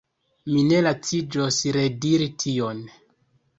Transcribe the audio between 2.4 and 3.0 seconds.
tion.